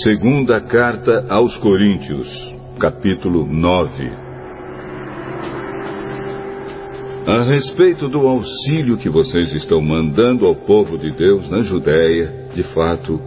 [0.00, 2.26] Segunda Carta aos Coríntios,
[2.80, 4.10] capítulo 9.
[7.26, 12.62] A respeito do auxílio que vocês estão mandando ao povo de Deus na Judéia, de
[12.72, 13.20] fato,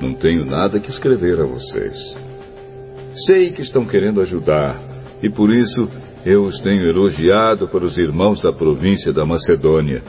[0.00, 1.96] não tenho nada que escrever a vocês.
[3.26, 4.80] Sei que estão querendo ajudar,
[5.20, 5.88] e por isso
[6.24, 10.04] eu os tenho elogiado para os irmãos da província da Macedônia.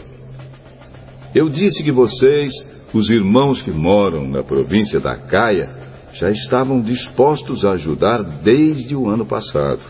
[1.34, 2.54] Eu disse que vocês,
[2.94, 5.82] os irmãos que moram na província da Caia,
[6.14, 9.82] já estavam dispostos a ajudar desde o ano passado.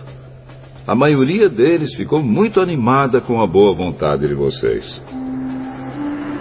[0.86, 5.02] A maioria deles ficou muito animada com a boa vontade de vocês.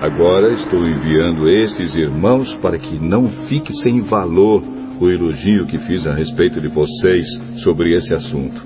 [0.00, 4.62] Agora estou enviando estes irmãos para que não fique sem valor
[5.00, 7.26] o elogio que fiz a respeito de vocês
[7.62, 8.60] sobre esse assunto.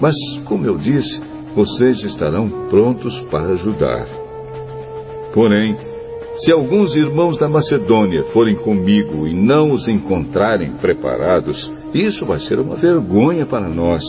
[0.00, 0.14] Mas,
[0.44, 1.20] como eu disse,
[1.54, 4.06] vocês estarão prontos para ajudar.
[5.34, 5.76] Porém,
[6.38, 12.60] se alguns irmãos da Macedônia forem comigo e não os encontrarem preparados, isso vai ser
[12.60, 14.04] uma vergonha para nós,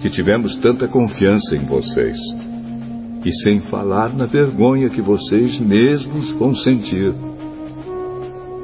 [0.00, 2.16] que tivemos tanta confiança em vocês.
[3.24, 7.12] E sem falar na vergonha que vocês mesmos vão sentir.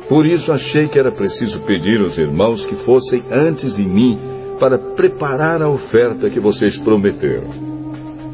[0.08, 4.19] Por isso achei que era preciso pedir aos irmãos que fossem antes de mim
[4.61, 7.48] para preparar a oferta que vocês prometeram.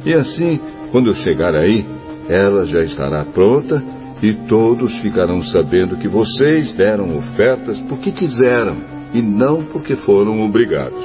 [0.05, 0.61] E assim,
[0.93, 1.87] quando eu chegar aí,
[2.29, 8.77] ela já estará pronta e todos ficarão sabendo que vocês deram ofertas porque quiseram
[9.13, 11.05] e não porque foram obrigados.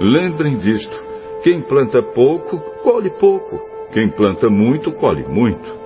[0.00, 0.94] Lembrem disto:
[1.42, 3.60] quem planta pouco, colhe pouco.
[3.92, 5.80] Quem planta muito, colhe muito.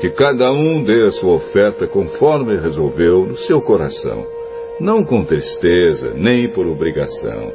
[0.00, 4.24] Que cada um dê a sua oferta conforme resolveu no seu coração,
[4.78, 7.52] não com tristeza, nem por obrigação,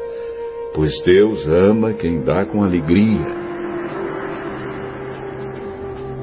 [0.76, 3.43] pois Deus ama quem dá com alegria.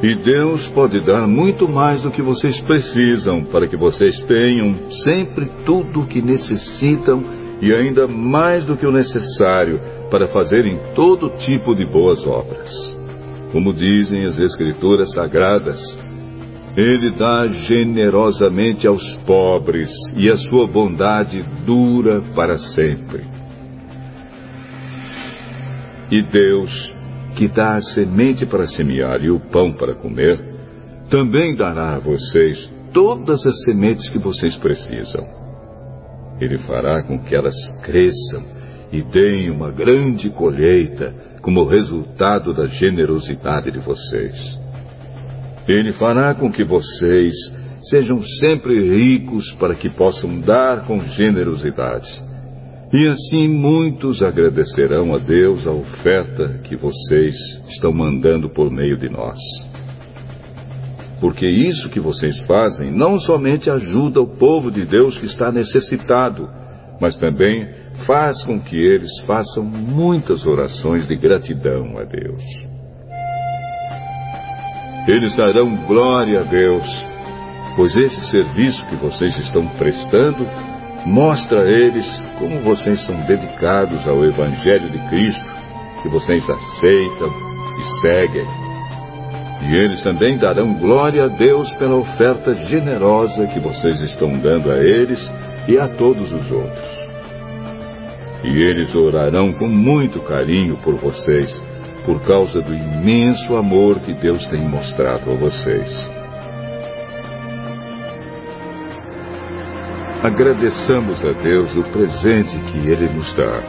[0.02, 4.74] E Deus pode dar muito mais do que vocês precisam para que vocês tenham
[5.04, 7.22] sempre tudo o que necessitam
[7.60, 9.78] e ainda mais do que o necessário
[10.10, 12.70] para fazerem todo tipo de boas obras.
[13.52, 15.78] Como dizem as Escrituras Sagradas,
[16.74, 23.22] Ele dá generosamente aos pobres e a sua bondade dura para sempre.
[26.10, 26.99] E Deus
[27.30, 30.38] que dá a semente para semear e o pão para comer,
[31.08, 35.26] também dará a vocês todas as sementes que vocês precisam.
[36.40, 38.42] Ele fará com que elas cresçam
[38.92, 44.58] e deem uma grande colheita como resultado da generosidade de vocês.
[45.68, 47.34] Ele fará com que vocês
[47.90, 52.29] sejam sempre ricos para que possam dar com generosidade
[52.92, 57.34] e assim muitos agradecerão a Deus a oferta que vocês
[57.68, 59.38] estão mandando por meio de nós.
[61.20, 66.48] Porque isso que vocês fazem não somente ajuda o povo de Deus que está necessitado,
[67.00, 67.68] mas também
[68.06, 72.42] faz com que eles façam muitas orações de gratidão a Deus.
[75.06, 76.86] Eles darão glória a Deus,
[77.76, 80.44] pois esse serviço que vocês estão prestando
[81.06, 82.06] Mostra a eles
[82.38, 85.44] como vocês são dedicados ao Evangelho de Cristo,
[86.02, 88.46] que vocês aceitam e seguem.
[89.62, 94.76] E eles também darão glória a Deus pela oferta generosa que vocês estão dando a
[94.78, 95.20] eles
[95.68, 97.00] e a todos os outros.
[98.44, 101.50] E eles orarão com muito carinho por vocês,
[102.06, 106.19] por causa do imenso amor que Deus tem mostrado a vocês.
[110.22, 113.62] Agradeçamos a Deus o presente que Ele nos dá,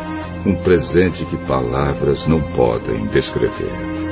[0.46, 4.11] um presente que palavras não podem descrever.